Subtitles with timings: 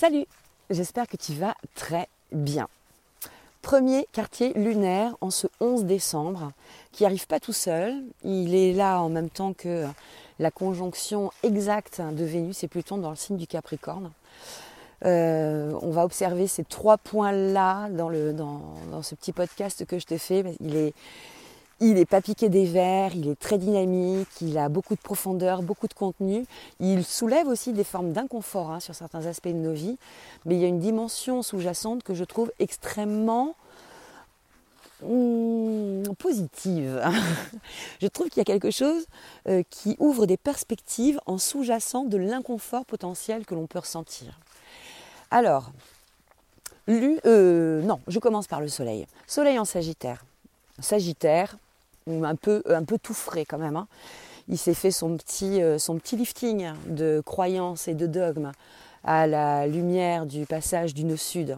[0.00, 0.24] Salut,
[0.70, 2.68] j'espère que tu vas très bien.
[3.60, 6.52] Premier quartier lunaire en ce 11 décembre,
[6.90, 8.02] qui n'arrive pas tout seul.
[8.24, 9.84] Il est là en même temps que
[10.38, 14.10] la conjonction exacte de Vénus et Pluton dans le signe du Capricorne.
[15.04, 20.16] Euh, on va observer ces trois points-là dans, dans, ce petit podcast que je t'ai
[20.16, 20.56] fait.
[20.60, 20.94] Il est,
[21.80, 25.62] il n'est pas piqué des verres, il est très dynamique, il a beaucoup de profondeur,
[25.62, 26.44] beaucoup de contenu.
[26.78, 29.98] Il soulève aussi des formes d'inconfort hein, sur certains aspects de nos vies,
[30.44, 33.54] mais il y a une dimension sous-jacente que je trouve extrêmement
[35.02, 37.02] hmm, positive.
[38.02, 39.06] je trouve qu'il y a quelque chose
[39.48, 44.38] euh, qui ouvre des perspectives en sous-jacent de l'inconfort potentiel que l'on peut ressentir.
[45.30, 45.70] Alors,
[46.90, 49.06] euh, non, je commence par le soleil.
[49.26, 50.24] Soleil en Sagittaire.
[50.80, 51.56] Sagittaire,
[52.06, 52.62] un peu,
[53.02, 53.76] tout frais quand même.
[53.76, 53.88] Hein.
[54.48, 58.52] Il s'est fait son petit, euh, son petit lifting de croyances et de dogmes
[59.04, 61.56] à la lumière du passage du nœud sud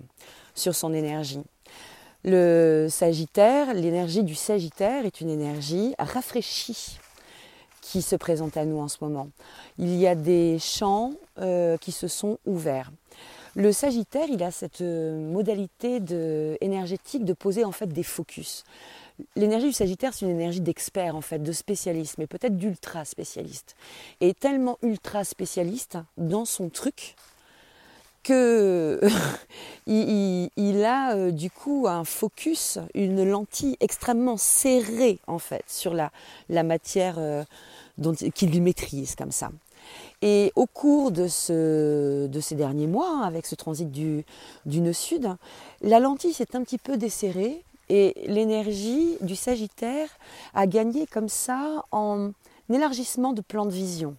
[0.55, 1.43] sur son énergie.
[2.25, 6.99] Le Sagittaire, l'énergie du Sagittaire est une énergie rafraîchie
[7.81, 9.29] qui se présente à nous en ce moment.
[9.79, 12.93] Il y a des champs euh, qui se sont ouverts.
[13.55, 18.65] Le Sagittaire, il a cette euh, modalité de, énergétique de poser en fait des focus.
[19.37, 23.77] L'énergie du Sagittaire, c'est une énergie d'expert en fait, de spécialiste, mais peut-être d'ultra spécialiste.
[24.21, 27.15] Et tellement ultra spécialiste dans son truc
[28.23, 29.01] que
[29.87, 36.11] il, a euh, du coup un focus, une lentille extrêmement serrée en fait sur la,
[36.49, 37.45] matière euh,
[38.35, 39.51] qu'il maîtrise comme ça.
[40.23, 44.25] Et au cours de ces derniers mois, hein, avec ce transit du,
[44.67, 45.29] du nœud sud,
[45.81, 50.09] la lentille s'est un petit peu desserrée et l'énergie du Sagittaire
[50.55, 52.31] a gagné comme ça en
[52.71, 54.17] élargissement de plan de vision.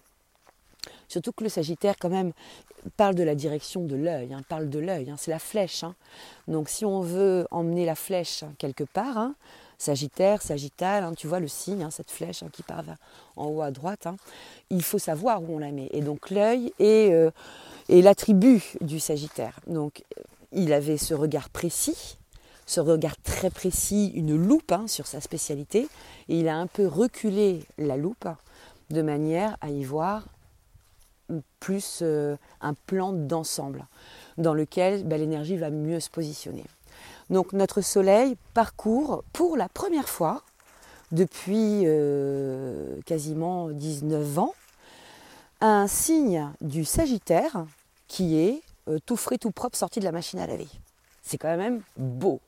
[1.08, 2.32] Surtout que le Sagittaire, quand même,
[2.96, 5.84] parle de la direction de l'œil, hein, parle de l'œil, hein, c'est la flèche.
[5.84, 5.94] Hein.
[6.48, 9.30] Donc si on veut emmener la flèche quelque part,
[9.78, 12.84] Sagittaire, Sagittal, tu vois le signe, cette flèche qui part
[13.36, 14.06] en haut à droite,
[14.70, 15.88] il faut savoir où on la met.
[15.92, 17.30] Et donc l'œil est, euh,
[17.88, 19.58] est l'attribut du Sagittaire.
[19.66, 20.04] Donc
[20.52, 22.18] il avait ce regard précis,
[22.66, 25.88] ce regard très précis, une loupe hein, sur sa spécialité,
[26.28, 28.28] et il a un peu reculé la loupe
[28.90, 30.24] de manière à y voir
[31.60, 33.86] plus euh, un plan d'ensemble
[34.36, 36.64] dans lequel ben, l'énergie va mieux se positionner.
[37.30, 40.42] Donc notre Soleil parcourt pour la première fois
[41.12, 44.54] depuis euh, quasiment 19 ans
[45.60, 47.64] un signe du Sagittaire
[48.08, 50.68] qui est euh, tout frais, tout propre, sorti de la machine à laver.
[51.22, 52.40] C'est quand même beau.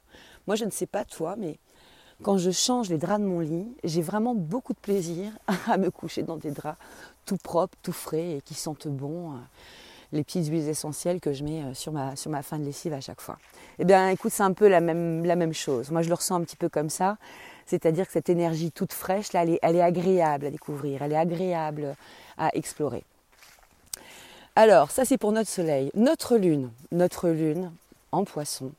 [0.46, 1.58] Moi, je ne sais pas toi, mais
[2.22, 5.32] quand je change les draps de mon lit, j'ai vraiment beaucoup de plaisir
[5.66, 6.78] à me coucher dans des draps
[7.24, 9.32] tout propres, tout frais et qui sentent bon.
[9.32, 9.36] Euh,
[10.12, 13.20] les petites huiles essentielles que je mets euh, sur ma, fin de lessive à chaque
[13.20, 13.38] fois.
[13.78, 15.90] Eh bien, écoute, c'est un peu la même, la même chose.
[15.90, 17.18] Moi, je le ressens un petit peu comme ça.
[17.66, 21.12] C'est-à-dire que cette énergie toute fraîche, là, elle est, elle est agréable à découvrir, elle
[21.12, 21.96] est agréable
[22.38, 23.02] à explorer.
[24.54, 25.90] Alors, ça, c'est pour notre soleil.
[25.94, 27.72] Notre lune, notre lune
[28.12, 28.70] en poisson,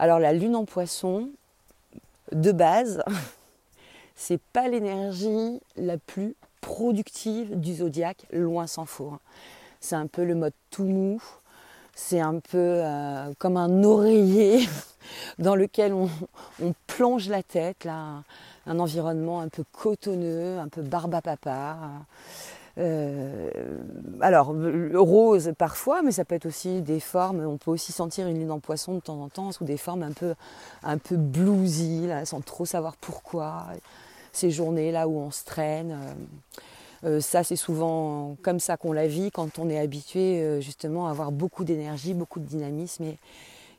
[0.00, 1.28] alors la lune en poisson,
[2.32, 3.02] de base,
[4.16, 9.10] c'est pas l'énergie la plus productive du zodiaque, loin s'en faut.
[9.10, 9.20] Hein.
[9.78, 11.22] C'est un peu le mode tout mou,
[11.94, 14.66] c'est un peu euh, comme un oreiller
[15.38, 16.08] dans lequel on,
[16.86, 18.22] plonge la tête, là,
[18.66, 21.76] un environnement un peu cotonneux, un peu barbe à papa.
[22.78, 23.50] Euh,
[24.20, 24.54] alors,
[24.94, 28.50] rose parfois, mais ça peut être aussi des formes, on peut aussi sentir une lune
[28.50, 30.34] en poisson de temps en temps, sous des formes un peu,
[30.82, 33.66] un peu bluesy, sans trop savoir pourquoi.
[34.32, 35.90] Ces journées-là où on se traîne.
[35.90, 41.08] Euh, euh, ça, c'est souvent comme ça qu'on la vit quand on est habitué justement
[41.08, 43.18] à avoir beaucoup d'énergie, beaucoup de dynamisme et,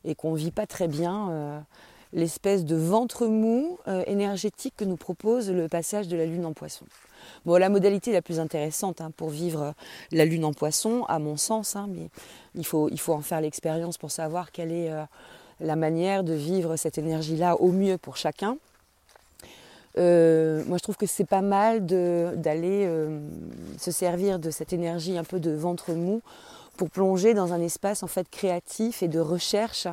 [0.04, 1.64] et qu'on ne vit pas très bien
[2.12, 6.86] l'espèce de ventre mou énergétique que nous propose le passage de la lune en poisson.
[7.46, 9.74] Bon, la modalité la plus intéressante hein, pour vivre
[10.12, 12.10] la lune en poisson, à mon sens, hein, mais
[12.56, 15.04] il faut, en faire l'expérience pour savoir quelle est euh,
[15.60, 18.58] la manière de vivre cette énergie-là au mieux pour chacun.
[19.98, 23.20] Euh, moi, je trouve que c'est pas mal d'aller euh,
[23.78, 26.22] se servir de cette énergie un peu de ventre mou
[26.78, 29.88] pour plonger dans un espace en fait créatif et de recherche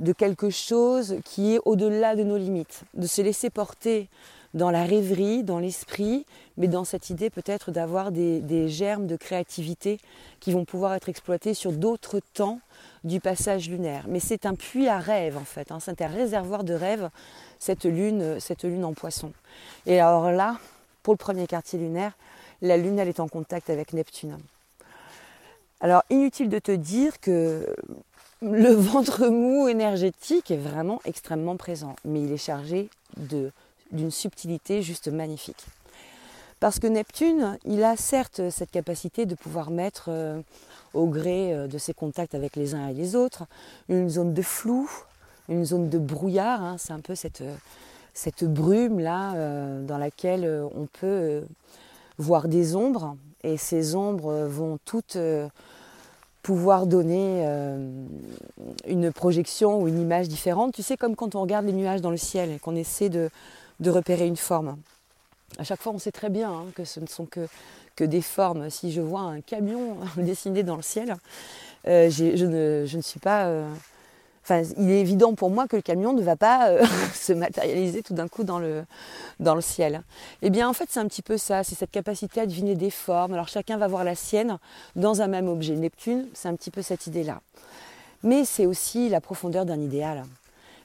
[0.00, 4.08] de quelque chose qui est au-delà de nos limites, de se laisser porter
[4.54, 6.26] dans la rêverie, dans l'esprit,
[6.56, 9.98] mais dans cette idée peut-être d'avoir des, germes de créativité
[10.40, 12.60] qui vont pouvoir être exploités sur d'autres temps
[13.04, 14.04] du passage lunaire.
[14.08, 15.78] Mais c'est un puits à rêve en fait, hein.
[15.80, 17.10] c'est un réservoir de rêve,
[17.58, 19.32] cette lune, cette lune en poisson.
[19.86, 20.58] Et alors là,
[21.02, 22.12] pour le premier quartier lunaire,
[22.60, 24.36] la lune elle est en contact avec Neptune.
[25.80, 27.66] Alors inutile de te dire que
[28.42, 32.90] le ventre mou énergétique est vraiment extrêmement présent, mais il est chargé
[33.92, 35.64] d'une subtilité juste magnifique.
[36.60, 40.40] Parce que Neptune, il a certes cette capacité de pouvoir mettre euh,
[40.92, 43.44] au gré euh, de ses contacts avec les uns et les autres
[43.88, 44.90] une zone de flou,
[45.48, 46.76] une zone de brouillard, hein.
[46.78, 47.42] c'est un peu cette,
[48.12, 50.46] cette brume là euh, dans laquelle
[50.76, 51.42] on peut
[52.18, 55.16] voir des ombres, et ces ombres vont toutes
[56.42, 57.90] pouvoir donner euh,
[58.86, 60.72] une projection ou une image différente.
[60.72, 63.30] Tu sais, comme quand on regarde les nuages dans le ciel et qu'on essaie de,
[63.88, 64.76] repérer une forme.
[65.58, 67.48] À chaque fois, on sait très bien hein, que ce ne sont que,
[67.98, 68.70] des formes.
[68.70, 71.16] Si je vois un camion dessiné dans le ciel,
[71.86, 73.68] euh, je, ne, suis pas euh,
[74.78, 76.84] il est évident pour moi que le camion ne va pas euh,
[77.14, 78.84] se matérialiser tout d'un coup dans le,
[79.38, 80.02] dans le ciel.
[80.42, 82.90] Eh bien, en fait, c'est un petit peu ça, c'est cette capacité à deviner des
[82.90, 83.34] formes.
[83.34, 84.58] Alors, chacun va voir la sienne
[84.96, 85.74] dans un même objet.
[85.74, 87.40] Neptune, c'est un petit peu cette idée-là.
[88.22, 90.24] Mais c'est aussi la profondeur d'un idéal.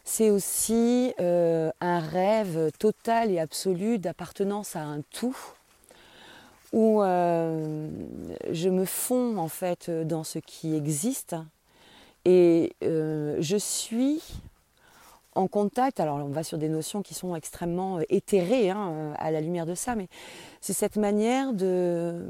[0.07, 5.36] C'est aussi euh, un rêve total et absolu d'appartenance à un tout,
[6.72, 7.90] où euh,
[8.52, 11.36] je me fonds en fait dans ce qui existe
[12.24, 14.22] et euh, je suis
[15.34, 19.42] en contact, alors on va sur des notions qui sont extrêmement éthérées hein, à la
[19.42, 20.08] lumière de ça, mais
[20.62, 22.25] c'est cette manière de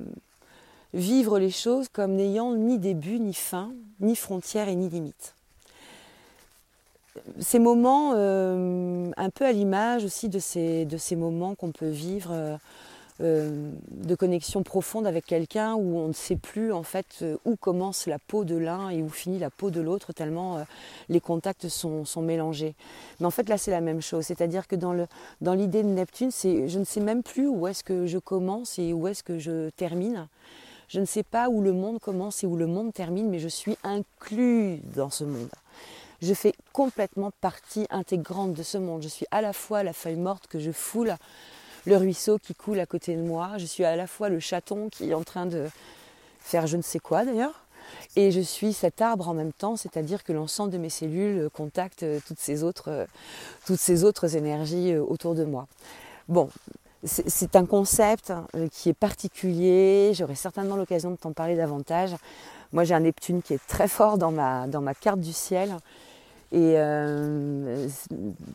[0.94, 5.35] vivre les choses comme n'ayant ni début, ni fin, ni frontières et ni limites.
[7.40, 12.60] Ces moments, un peu à l'image aussi de ces, de ces moments qu'on peut vivre
[13.22, 17.56] euh, de connexion profonde avec quelqu'un où on ne sait plus en fait euh, où
[17.56, 20.64] commence la peau de l'un et où finit la peau de l'autre tellement euh,
[21.08, 22.76] les contacts sont, mélangés.
[23.22, 25.08] Mais en fait là c'est la même chose, c'est-à-dire que dans,
[25.40, 28.80] dans l'idée de Neptune, c'est je ne sais même plus où est-ce que je commence
[28.80, 30.28] et où est-ce que je termine.
[30.90, 33.48] Je ne sais pas où le monde commence et où le monde termine, mais je
[33.48, 35.50] suis inclus dans ce monde.
[36.22, 39.04] Je fais complètement partie intégrante de ce monde.
[39.04, 41.16] Je suis à la fois la feuille morte que je foule
[41.86, 43.58] le ruisseau qui coule à côté de moi.
[43.58, 45.68] Je suis à la fois le chaton qui est en train de
[46.40, 47.66] faire je ne sais quoi d'ailleurs.
[48.16, 52.04] Et je suis cet arbre en même temps, c'est-à-dire que l'ensemble de mes cellules contactent
[52.04, 53.06] euh, toutes ces autres,
[53.66, 55.68] toutes ces autres énergies euh, autour de moi.
[56.28, 56.50] Bon,
[57.06, 58.34] c'est un concept
[58.72, 62.16] qui est particulier, j'aurai certainement l'occasion de t'en parler davantage.
[62.74, 65.76] Moi j'ai un Neptune qui est très fort dans ma, carte du ciel.
[66.52, 67.88] Et euh,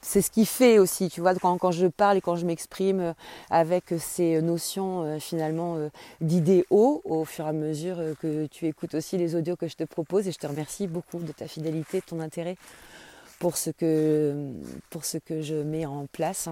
[0.00, 3.14] c'est ce qui fait aussi, tu vois, quand, je parle et quand je m'exprime
[3.50, 5.88] avec ces notions euh, finalement euh,
[6.20, 9.84] d'idéaux au fur et à mesure que tu écoutes aussi les audios que je te
[9.84, 10.28] propose.
[10.28, 12.56] Et je te remercie beaucoup de ta fidélité, de ton intérêt
[13.38, 14.34] pour ce que
[15.42, 16.48] je mets en place.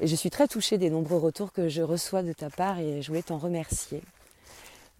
[0.00, 3.02] Et je suis très touchée des nombreux retours que je reçois de ta part et
[3.02, 4.02] je voulais t'en remercier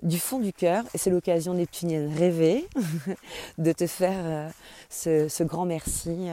[0.02, 2.66] du fond du cœur, et c'est l'occasion neptunienne rêvée
[3.58, 4.50] de te faire
[5.06, 6.28] euh, ce, grand merci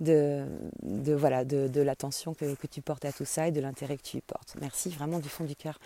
[0.00, 0.46] euh,
[0.82, 4.18] de, voilà, de, l'attention que, tu portes à tout ça et de l'intérêt que tu
[4.18, 4.54] y portes.
[4.60, 5.78] Merci vraiment du fond du cœur.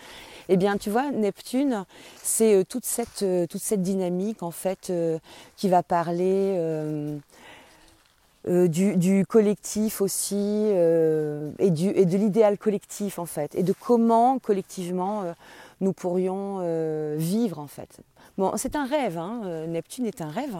[0.49, 1.85] Eh bien, tu vois, Neptune,
[2.21, 4.91] c'est euh, toute, cette, toute cette dynamique en fait
[5.55, 6.57] qui va parler.
[8.47, 10.67] Du, collectif aussi
[11.59, 15.33] et, du, et de l'idéal collectif en fait et de comment collectivement
[15.83, 17.99] nous pourrions euh, vivre en fait.
[18.37, 19.41] Bon, c'est un rêve, hein.
[19.45, 20.57] euh, Neptune est un rêve,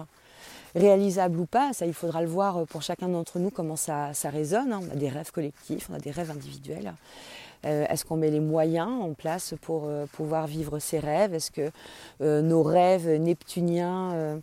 [0.75, 4.11] réalisable ou pas, ça il faudra le voir euh, pour chacun d'entre nous comment ça,
[4.25, 4.73] résonne.
[4.73, 4.81] Hein.
[4.87, 6.93] On a des rêves collectifs, on a des rêves individuels.
[7.65, 11.33] Est-ce qu'on met les moyens en place pour pouvoir vivre ces rêves?
[11.33, 11.71] Est-ce que
[12.19, 14.41] nos rêves neptuniens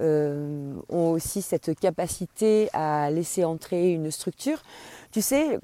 [0.00, 4.62] ont aussi cette capacité à laisser entrer une structure
[5.12, 5.58] Tu sais,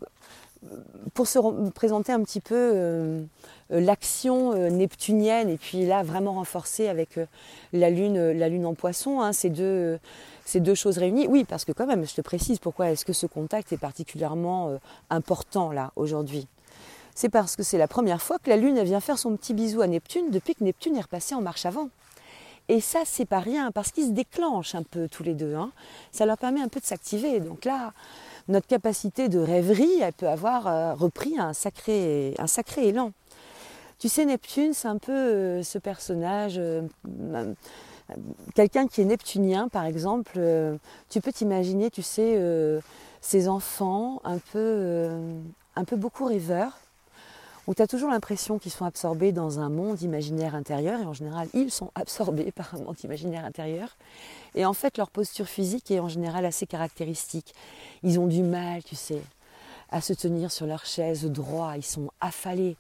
[1.15, 1.39] pour se
[1.71, 3.25] présenter un petit peu euh,
[3.71, 7.27] l'action euh, neptunienne et puis là vraiment renforcée avec euh,
[7.73, 9.99] la lune, la lune en poisson, hein, ces, deux,
[10.45, 11.27] ces deux choses réunies.
[11.29, 14.79] Oui, parce que quand même, je te précise pourquoi est-ce que ce contact est particulièrement
[15.11, 16.47] important là aujourd'hui?
[17.15, 19.81] C'est parce que c'est la première fois que la lune vient faire son petit bisou
[19.81, 21.89] à Neptune depuis que Neptune est repassé en marche avant.
[22.69, 25.55] Et ça, c'est pas rien, parce qu'ils se déclenchent un peu tous les deux.
[25.55, 25.71] Hein.
[26.11, 27.41] Ça leur permet un peu de s'activer.
[27.41, 27.93] Donc là,
[28.49, 33.13] notre capacité de rêverie, elle peut avoir repris un sacré, un sacré élan.
[33.99, 36.83] Tu sais, Neptune, c'est un peu euh, ce personnage, euh,
[37.33, 37.55] euh,
[38.55, 40.39] quelqu'un qui est neptunien, par exemple.
[41.09, 42.39] tu peux t'imaginer, tu sais,
[43.21, 45.09] ces enfants un peu,
[45.75, 46.79] un peu beaucoup rêveurs,
[47.67, 51.13] où tu as toujours l'impression qu'ils sont absorbés dans un monde imaginaire intérieur, et en
[51.13, 53.97] général, ils sont absorbés par un monde imaginaire intérieur.
[54.55, 57.55] Et en fait, leur posture physique est en général assez caractéristique.
[58.03, 59.21] Ils ont du mal, tu sais,
[59.91, 62.77] à se tenir sur leur chaise droit, ils sont affalés.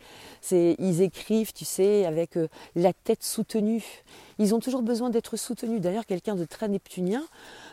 [0.50, 3.84] Ils écrivent, tu sais, avec euh, la tête soutenue.
[4.38, 5.80] Ils ont toujours besoin d'être soutenus.
[5.80, 7.22] D'ailleurs, quelqu'un de très neptunien,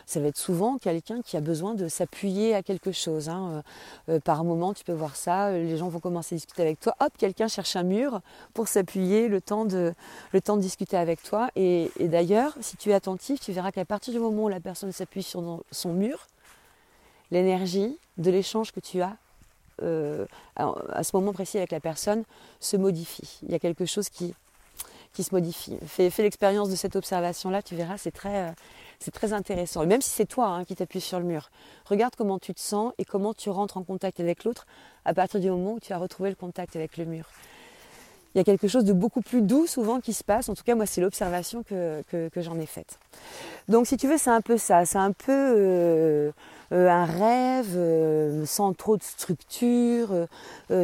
[0.06, 3.28] ça va être souvent quelqu'un qui a besoin de s'appuyer à quelque chose.
[3.28, 3.62] Hein.
[4.08, 6.80] Euh, euh, par moment, tu peux voir ça, les gens vont commencer à discuter avec
[6.80, 6.94] toi.
[7.00, 8.20] Hop, quelqu'un cherche un mur
[8.52, 9.94] pour s'appuyer, le, temps de,
[10.58, 11.48] discuter avec toi.
[11.56, 14.92] Et, d'ailleurs, si tu es attentif, tu verras qu'à partir du moment où la personne
[14.92, 16.26] s'appuie sur son mur,
[17.30, 19.16] l'énergie de l'échange que tu as
[19.82, 20.24] euh,
[20.56, 22.22] à, ce moment précis avec la personne
[22.60, 23.40] se modifie.
[23.42, 24.34] Il y a quelque chose qui,
[25.14, 25.78] qui se modifie.
[25.86, 29.82] Fais, l'expérience de cette observation-là, tu verras, c'est très, euh, intéressant.
[29.82, 31.50] Et même si c'est toi hein, qui t'appuies sur le mur,
[31.86, 34.66] regarde comment tu te sens et comment tu rentres en contact avec l'autre
[35.04, 37.26] à partir du moment où tu as retrouvé le contact avec le mur.
[38.34, 40.48] Il y a quelque chose de beaucoup plus doux souvent qui se passe.
[40.48, 42.02] En tout cas, moi, c'est l'observation que,
[42.36, 42.98] j'en ai faite.
[43.68, 44.84] Donc, si tu veux, c'est un peu ça.
[44.84, 46.32] C'est un peu euh,
[46.72, 50.08] euh, un rêve sans trop de structure,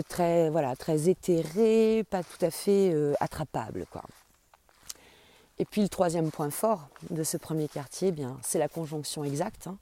[0.09, 3.85] très, voilà, très éthéré, pas tout à fait attrapable.
[3.91, 4.03] Quoi.
[5.61, 9.25] Et puis le troisième point fort de ce premier quartier, eh bien, c'est la conjonction
[9.25, 9.77] exacte hein,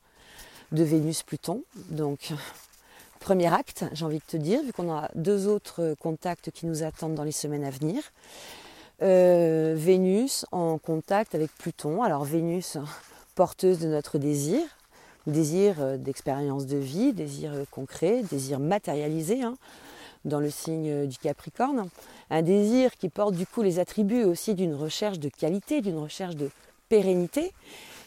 [0.73, 1.63] de Vénus-Pluton.
[1.91, 2.33] Donc,
[3.21, 6.83] premier acte, j'ai envie de te dire, vu qu'on a deux autres contacts qui nous
[6.83, 8.03] attendent dans les semaines à venir.
[9.01, 12.03] Vénus en contact avec Pluton.
[12.03, 12.77] Alors Vénus,
[13.37, 14.63] porteuse de notre désir,
[15.29, 19.57] désir euh, d'expérience de vie, désir euh, concret, désir matérialisé hein,
[20.29, 21.89] dans le signe euh, du Capricorne.
[22.31, 26.37] Un désir qui porte du coup les attributs aussi d'une recherche de qualité, d'une recherche
[26.37, 26.51] de
[26.89, 27.53] pérennité.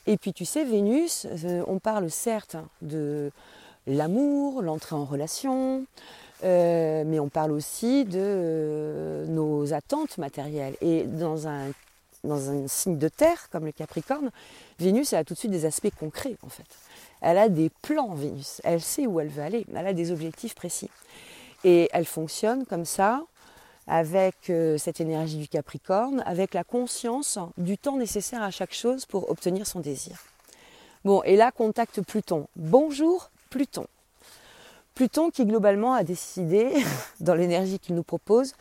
[0.07, 1.27] Et puis tu sais, Vénus,
[1.67, 3.31] on parle certes de
[3.85, 5.85] l'amour, l'entrée en relation,
[6.43, 10.75] mais on parle aussi de nos attentes matérielles.
[10.81, 11.67] Et dans un,
[12.23, 14.31] dans un signe de terre comme le Capricorne,
[14.79, 16.65] Vénus a tout de suite des aspects concrets en fait.
[17.21, 18.61] Elle a des plans, Vénus.
[18.63, 19.65] Elle sait où elle veut aller.
[19.75, 20.89] Elle a des objectifs précis.
[21.63, 23.23] Et elle fonctionne comme ça,
[23.87, 29.05] avec euh, cette énergie du Capricorne, avec la conscience du temps nécessaire à chaque chose
[29.05, 30.17] pour obtenir son désir.
[31.03, 32.47] Bon, et là, contacte Pluton.
[32.55, 33.87] Bonjour Pluton.
[34.93, 36.69] Pluton qui globalement a décidé,
[37.19, 38.53] dans l'énergie qu'il nous propose,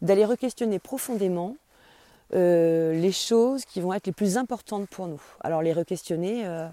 [0.00, 1.56] d'aller re-questionner profondément
[2.34, 5.20] euh, les choses qui vont être les plus importantes pour nous.
[5.40, 6.68] Alors les re-questionner, euh,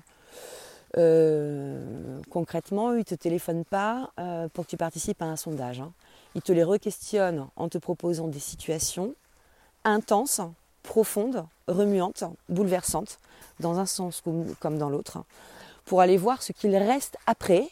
[0.97, 5.81] euh, concrètement, ils ne te téléphonent pas euh, pour que tu participes à un sondage.
[5.81, 5.91] Hein.
[6.35, 9.13] Ils te les requestionnent en te proposant des situations
[9.83, 10.41] intenses,
[10.83, 13.19] profondes, remuantes, bouleversantes,
[13.59, 14.21] dans un sens
[14.59, 15.19] comme dans l'autre,
[15.85, 17.69] pour aller voir ce qu'il reste après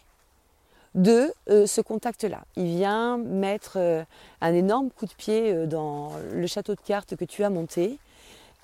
[0.95, 2.41] de euh, ce contact-là.
[2.55, 4.05] Il vient mettre
[4.41, 7.97] un énorme coup de pied dans le château de cartes que tu as monté.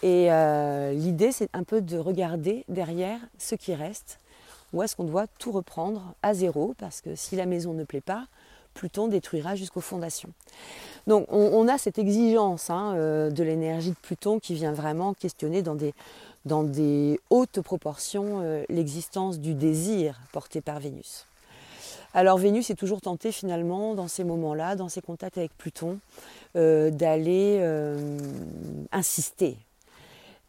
[0.02, 0.30] Et
[0.94, 4.20] l'idée, c'est un peu de regarder derrière ce qui reste
[4.74, 8.02] ou est-ce qu'on doit tout reprendre à zéro Parce que si la maison ne plaît
[8.02, 8.28] pas,
[8.74, 10.30] Pluton détruira jusqu'aux fondations.
[11.08, 15.62] Donc on, a cette exigence hein, euh, de l'énergie de Pluton qui vient vraiment questionner
[15.62, 15.76] dans
[16.64, 21.26] des, hautes proportions euh, l'existence du désir porté par Vénus.
[22.14, 26.00] Alors Vénus est toujours tentée finalement dans ces moments-là, dans ses contacts avec Pluton,
[26.56, 27.62] euh, d'aller
[28.92, 29.58] insister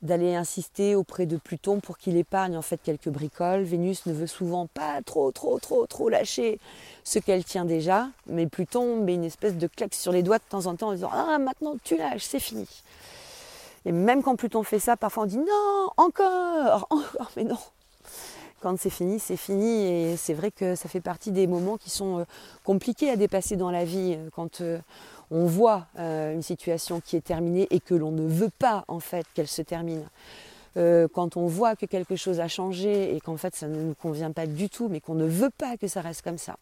[0.03, 3.63] d'aller insister auprès de Pluton pour qu'il épargne en fait quelques bricoles.
[3.63, 6.59] Vénus ne veut souvent pas trop, trop, trop, trop lâcher
[7.05, 10.45] ce qu'elle tient déjà, mais Pluton met une espèce de claque sur les doigts de
[10.49, 12.67] temps en temps en disant Ah, maintenant tu lâches, c'est fini.
[13.85, 17.59] Et même quand Pluton fait ça, parfois on dit Non, encore, encore, mais non.
[18.61, 19.87] Quand c'est fini, c'est fini.
[19.87, 22.25] Et c'est vrai que ça fait partie des moments qui sont euh,
[22.63, 24.19] compliqués à dépasser dans la vie.
[24.35, 24.79] Quand euh,
[25.31, 29.01] on voit euh, une situation qui est terminée et que l'on ne veut pas en
[29.01, 30.05] fait qu'elle se termine.
[30.77, 33.95] Euh, quand on voit que quelque chose a changé et qu'en fait ça ne nous
[33.95, 36.57] convient pas du tout, mais qu'on ne veut pas que ça reste comme ça.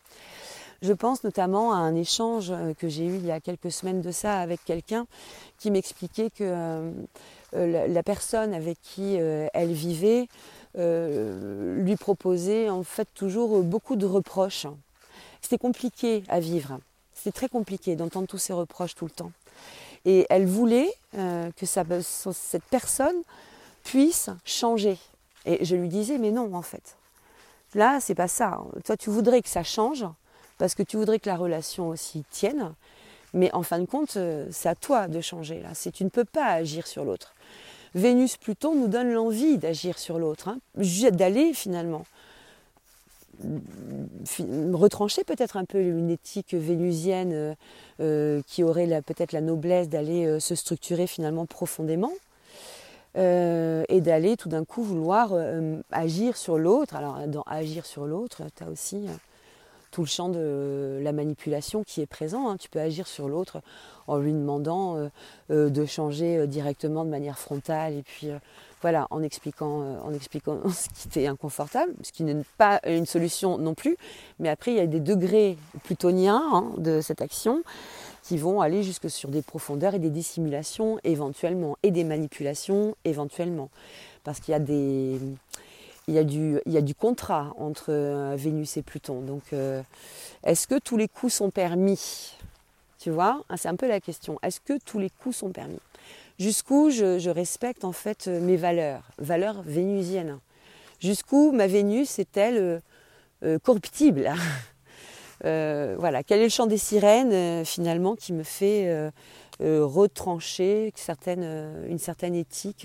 [0.80, 4.00] Je pense notamment à un échange euh, que j'ai eu il y a quelques semaines
[4.00, 5.06] de ça avec quelqu'un
[5.58, 6.92] qui m'expliquait que
[7.52, 10.28] la, personne avec qui elle vivait
[10.76, 14.66] lui proposait en fait toujours beaucoup de reproches.
[15.40, 16.78] C'était compliqué à vivre.
[17.22, 19.32] C'est très compliqué d'entendre tous ces reproches tout le temps.
[20.04, 23.16] Et elle voulait euh, que cette personne
[23.82, 24.98] puisse changer.
[25.44, 26.96] Et je lui disais, mais non, en fait.
[27.74, 28.60] Là, c'est pas ça.
[28.84, 30.06] Toi, tu voudrais que ça change,
[30.58, 32.72] parce que tu voudrais que la relation aussi tienne.
[33.34, 35.60] Mais en fin de compte, euh, c'est à toi de changer.
[35.60, 37.34] Là, tu ne peux pas agir sur l'autre.
[37.94, 40.58] Vénus Pluton nous donne l'envie d'agir sur l'autre, hein,
[41.12, 42.04] d'aller finalement
[44.72, 47.54] retrancher peut-être un peu une éthique vénusienne euh,
[48.00, 52.12] euh, qui aurait peut-être la noblesse d'aller euh, se structurer finalement profondément
[53.16, 55.34] et d'aller tout d'un coup vouloir
[55.90, 56.94] agir sur l'autre.
[56.94, 59.08] Alors dans agir sur l'autre, tu as aussi
[59.90, 62.48] tout le champ de la manipulation qui est présent.
[62.48, 62.56] Hein.
[62.56, 63.60] Tu peux agir sur l'autre
[64.06, 65.08] en lui demandant euh,
[65.50, 68.28] euh, de changer directement de manière frontale et puis
[68.80, 73.58] voilà, en expliquant, en expliquant ce qui était inconfortable, ce qui n'est pas une solution
[73.58, 73.96] non plus.
[74.38, 77.62] Mais après, il y a des degrés plutoniens hein, de cette action
[78.22, 83.70] qui vont aller jusque sur des profondeurs et des dissimulations éventuellement et des manipulations éventuellement.
[84.22, 85.18] Parce qu'il y a des
[86.08, 89.20] il y a du, contrat entre euh, Vénus et Pluton.
[89.20, 89.82] Donc, euh,
[90.42, 92.34] est-ce que tous les coups sont permis?
[92.98, 94.38] Tu vois, ah, c'est un peu la question.
[94.42, 95.78] Est-ce que tous les coups sont permis?
[96.38, 100.38] Jusqu'où je, respecte en fait euh, mes valeurs, valeurs vénusiennes?
[100.98, 102.82] Jusqu'où ma Vénus est-elle
[103.62, 104.32] corruptible?
[105.44, 106.24] Voilà.
[106.24, 109.12] Quel est le chant des sirènes finalement qui me fait
[109.60, 110.92] retrancher
[111.86, 112.84] une certaine éthique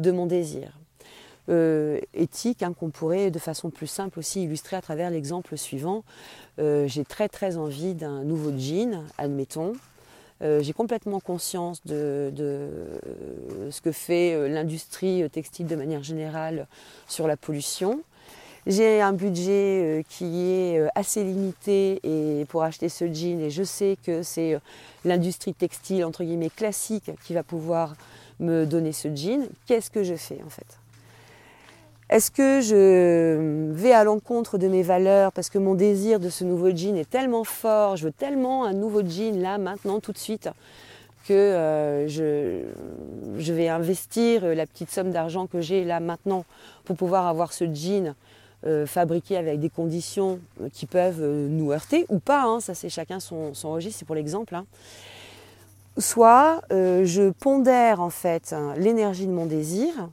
[0.00, 0.72] de mon désir?
[1.50, 6.02] Euh, éthique hein, qu'on pourrait de façon plus simple aussi illustrer à travers l'exemple suivant.
[6.58, 9.74] Euh, j'ai très très envie d'un nouveau jean, admettons.
[10.42, 12.32] Euh, j'ai complètement conscience de,
[13.70, 16.66] ce que fait l'industrie textile de manière générale
[17.06, 18.00] sur la pollution.
[18.66, 23.98] J'ai un budget qui est assez limité et pour acheter ce jean et je sais
[24.02, 24.58] que c'est
[25.04, 27.94] l'industrie textile entre guillemets classique qui va pouvoir
[28.40, 29.46] me donner ce jean.
[29.66, 30.78] Qu'est-ce que je fais en fait?
[32.10, 36.44] Est-ce que je vais à l'encontre de mes valeurs parce que mon désir de ce
[36.44, 40.18] nouveau jean est tellement fort, je veux tellement un nouveau jean là, maintenant, tout de
[40.18, 40.50] suite,
[41.26, 46.44] que euh, je, vais investir la petite somme d'argent que j'ai là maintenant
[46.84, 48.14] pour pouvoir avoir ce jean
[48.66, 50.38] euh, fabriqué avec des conditions
[50.74, 54.14] qui peuvent euh, nous heurter ou pas, hein, ça c'est chacun son, registre, c'est pour
[54.14, 54.54] l'exemple.
[54.54, 54.66] Hein.
[55.96, 60.08] Soit je pondère en fait l'énergie de mon désir,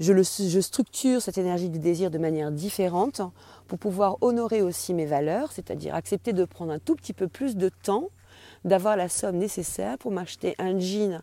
[0.00, 3.22] je, structure cette énergie du désir de manière différente
[3.66, 7.56] pour pouvoir honorer aussi mes valeurs, c'est-à-dire accepter de prendre un tout petit peu plus
[7.56, 8.08] de temps,
[8.64, 11.22] d'avoir la somme nécessaire pour m'acheter un jean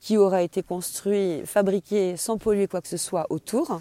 [0.00, 3.80] qui aura été construit, fabriqué sans polluer quoi que ce soit autour.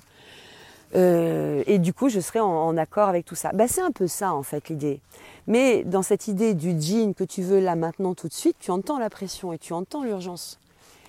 [0.94, 3.52] Euh, et du coup, je serai en, accord avec tout ça.
[3.54, 5.00] Ben, c'est un peu ça, en fait, l'idée.
[5.48, 8.72] Mais dans cette idée du jean que tu veux là, maintenant, tout de suite, tu
[8.72, 10.60] entends la pression et tu entends l'urgence.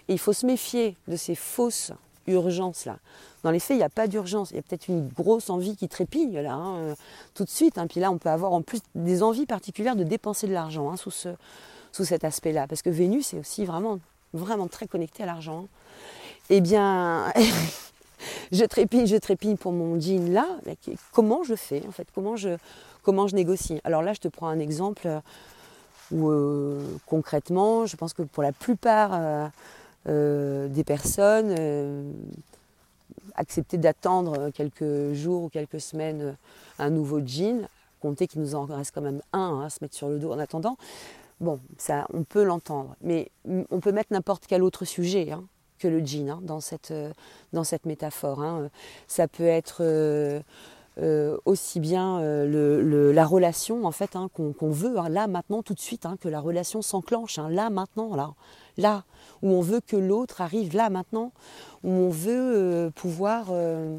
[0.08, 1.92] Et il faut se méfier de ces fausses
[2.26, 2.98] urgence là.
[3.42, 4.50] Dans les faits, il n'y a pas d'urgence.
[4.50, 6.94] Il y a peut-être une grosse envie qui trépigne là, hein, euh,
[7.34, 7.76] tout de suite.
[7.76, 7.86] Hein.
[7.88, 10.96] Puis là, on peut avoir en plus des envies particulières de dépenser de l'argent hein,
[10.96, 11.30] sous, ce,
[11.90, 12.66] sous cet aspect-là.
[12.68, 13.98] Parce que Vénus est aussi vraiment,
[14.68, 15.66] très connectée à l'argent.
[16.50, 17.32] Eh bien,
[18.52, 20.46] je trépigne, je trépigne pour mon jean là.
[21.12, 22.06] Comment je fais en fait?
[22.14, 23.80] Comment je, négocie?
[23.82, 25.08] Alors là, je te prends un exemple
[26.12, 29.48] où euh, concrètement, je pense que pour la plupart euh, euh,
[30.06, 32.02] des personnes, euh,
[33.34, 36.36] accepter d'attendre quelques jours ou quelques semaines
[36.78, 37.68] un nouveau jean,
[38.00, 40.32] compter qu'il nous en reste quand même un hein, à se mettre sur le dos
[40.32, 40.76] en attendant.
[41.40, 43.30] Bon, ça, on peut l'entendre, mais
[43.70, 45.44] on peut mettre n'importe quel autre sujet hein,
[45.78, 46.92] que le jean hein, dans, cette,
[47.52, 48.44] dans cette métaphore.
[49.06, 55.74] Ça peut être euh, aussi bien la relation en fait qu'on veut là maintenant tout
[55.74, 58.14] de suite, que la relation s'enclenche là maintenant
[58.76, 59.04] là,
[59.42, 61.32] où on veut que l'autre arrive là maintenant,
[61.84, 63.98] où on veut euh, pouvoir euh,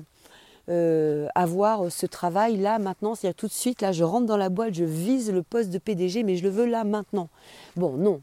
[0.70, 4.50] euh, avoir ce travail là maintenant, c'est-à-dire tout de suite, là je rentre dans la
[4.50, 7.30] boîte, je vise le poste de PDG, mais je le veux là maintenant.
[7.76, 8.22] Bon, non,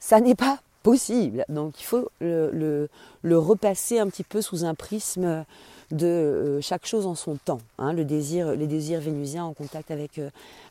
[0.00, 1.44] ça n'est pas possible.
[1.48, 2.88] Donc il faut le,
[3.24, 5.44] repasser un petit peu sous un prisme
[5.90, 7.60] de chaque chose en son temps.
[7.78, 10.20] Hein, le désir, les désirs vénusiens en contact avec,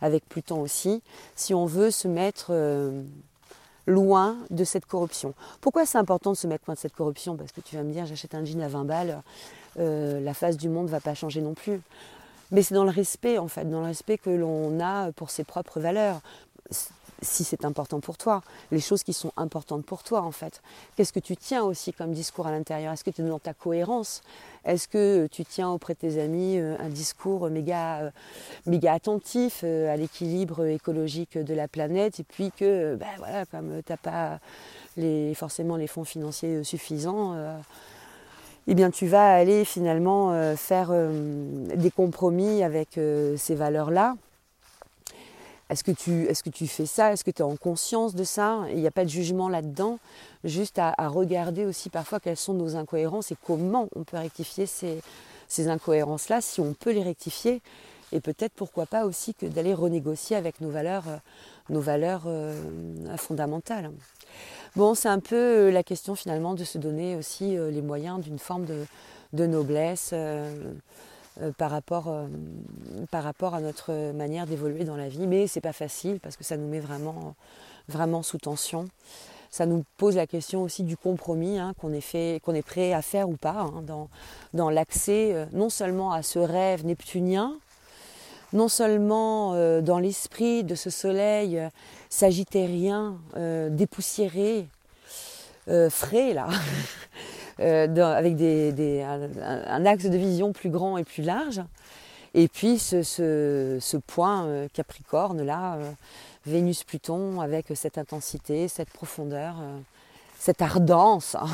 [0.01, 1.01] avec Pluton aussi.
[1.35, 2.51] Si on veut se mettre
[3.87, 5.33] loin de cette corruption.
[5.61, 7.35] Pourquoi c'est important de se mettre loin de cette corruption?
[7.35, 9.21] Parce que tu vas me dire, j'achète un jean à 20 balles,
[9.79, 11.81] euh, la face du monde ne va pas changer non plus.
[12.51, 15.43] Mais c'est dans le respect, en fait, dans le respect que l'on a pour ses
[15.43, 16.21] propres valeurs
[17.23, 20.61] si c'est important pour toi, les choses qui sont importantes pour toi en fait.
[20.95, 22.93] Qu'est-ce que tu tiens aussi comme discours à l'intérieur?
[22.93, 24.21] Est-ce que tu es dans ta cohérence?
[24.65, 28.11] Est-ce que tu tiens auprès de tes amis euh, un discours méga, euh,
[28.65, 32.19] méga attentif euh, à l'équilibre écologique de la planète?
[32.19, 34.39] Et puis que, voilà, comme tu n'as pas
[35.35, 37.35] forcément les fonds financiers suffisants,
[38.67, 42.99] eh bien tu vas aller finalement faire des compromis avec
[43.37, 44.15] ces valeurs-là
[45.73, 45.83] est-ce
[46.43, 47.11] que, tu, fais ça?
[47.11, 48.61] Est-ce que tu es en conscience de ça?
[48.69, 49.97] Il n'y a pas de jugement là-dedans,
[50.43, 55.67] juste à, regarder aussi parfois quelles sont nos incohérences et comment on peut rectifier ces,
[55.67, 57.61] incohérences-là, si on peut les rectifier,
[58.11, 61.17] et peut-être pourquoi pas aussi que d'aller renégocier avec nos valeurs, euh,
[61.69, 62.55] nos valeurs euh,
[63.17, 63.89] fondamentales.
[64.75, 68.37] Bon, c'est un peu euh, la question finalement de se donner aussi les moyens d'une
[68.37, 70.13] forme de, noblesse
[71.57, 72.13] par, rapport,
[73.11, 75.27] par rapport à notre manière d'évoluer dans la vie.
[75.27, 78.87] Mais c'est pas facile parce que ça nous met vraiment, sous tension.
[79.49, 83.37] Ça nous pose la question aussi du compromis hein, qu'on est, prêt à faire ou
[83.37, 83.83] pas hein,
[84.53, 87.53] dans, l'accès non seulement à ce rêve neptunien,
[88.53, 91.69] non seulement euh, dans l'esprit de ce soleil euh,
[93.35, 94.67] euh, dépoussiéré,
[95.89, 96.47] frais là,
[97.59, 101.61] avec un, axe de vision plus grand et plus large,
[102.33, 105.77] et puis ce, point Capricorne là,
[106.45, 109.55] Vénus-Pluton avec cette intensité, cette profondeur,
[110.39, 111.37] cette ardence.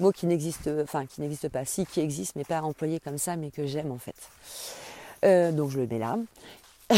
[0.00, 3.36] mot qui n'existe, enfin qui n'existe pas, si qui existe, mais pas employé comme ça,
[3.36, 4.14] mais que j'aime en fait.
[5.24, 6.18] Euh, donc je le mets là.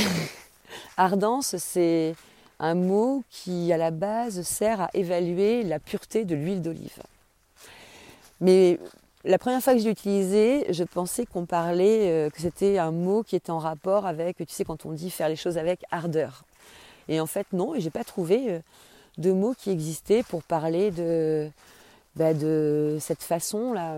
[0.96, 2.14] Ardence, c'est
[2.58, 7.02] un mot qui, à la base, sert à évaluer la pureté de l'huile d'olive.
[8.40, 8.78] Mais
[9.24, 12.92] la première fois que je l'ai utilisé, je pensais qu'on parlait, euh, que c'était un
[12.92, 15.84] mot qui était en rapport avec, tu sais, quand on dit faire les choses avec
[15.90, 16.44] ardeur.
[17.08, 18.58] Et en fait, non, et j'ai pas trouvé euh,
[19.18, 21.50] de mot qui existait pour parler de,
[22.16, 22.32] bah,
[23.00, 23.94] cette façon-là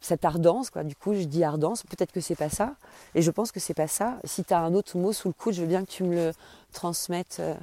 [0.00, 0.84] cette ardence, quoi.
[0.84, 2.74] Du coup, je dis ardence, peut-être que c'est pas ça.
[3.14, 4.18] Et je pense que c'est pas ça.
[4.24, 6.14] Si tu as un autre mot sous le coude, je veux bien que tu me
[6.14, 6.32] le
[6.72, 7.54] transmettes euh,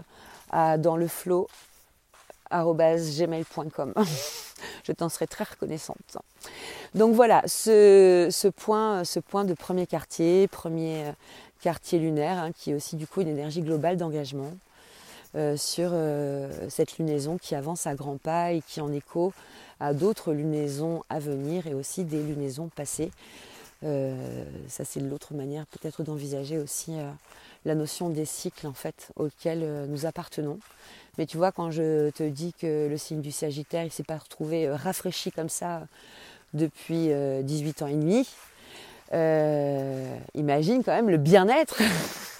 [0.51, 1.47] à, dans le flow.
[4.85, 6.17] je t'en serai très reconnaissante.
[6.93, 11.11] Donc voilà, ce, point, ce point de premier quartier, premier euh,
[11.61, 14.51] quartier lunaire, hein, qui est aussi du coup une énergie globale d'engagement
[15.35, 15.91] euh, sur
[16.69, 19.33] cette lunaison qui avance à grands pas et qui en écho
[19.79, 23.11] à d'autres lunaisons à venir et aussi des lunaisons passées.
[23.83, 27.11] Euh, ça c'est l'autre manière peut-être d'envisager aussi euh,
[27.65, 30.59] la notion des cycles en fait auxquels euh, nous appartenons.
[31.17, 34.17] Mais tu vois quand je te dis que le signe du Sagittaire il s'est pas
[34.17, 35.87] retrouvé rafraîchi comme ça
[36.53, 37.09] depuis
[37.43, 38.27] 18 ans et demi,
[40.33, 41.81] imagine quand même le bien-être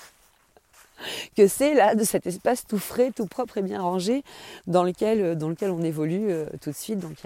[1.36, 4.24] que c'est là de cet espace tout frais, tout propre et bien rangé
[4.68, 7.00] dans lequel, euh, on évolue euh, tout de suite.
[7.00, 7.18] Donc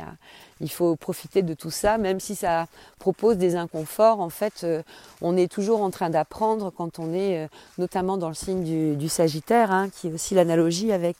[0.61, 2.67] il faut profiter de tout ça, même si ça
[2.99, 4.19] propose des inconforts.
[4.19, 4.81] En fait, euh,
[5.21, 9.71] on est toujours en train d'apprendre quand on est notamment dans le signe du, Sagittaire,
[9.71, 11.17] hein, qui est aussi l'analogie avec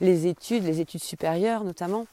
[0.00, 2.06] les études, les études supérieures notamment.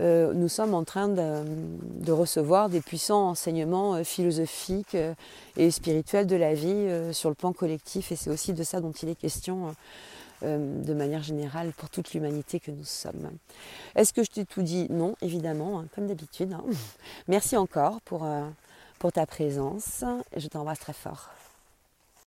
[0.00, 5.14] Euh, nous sommes en train de, recevoir des puissants enseignements euh, philosophiques euh,
[5.56, 8.12] et spirituels de la vie sur le plan collectif.
[8.12, 9.74] Et c'est aussi de ça dont il est question
[10.42, 13.30] de manière générale pour toute l'humanité que nous sommes.
[13.94, 14.88] Est-ce que je t'ai tout dit?
[14.90, 16.52] Non, évidemment, hein, comme d'habitude.
[16.52, 16.64] Hein.
[17.28, 18.26] Merci encore pour,
[18.98, 20.04] pour ta présence.
[20.36, 21.30] Je t'embrasse très fort.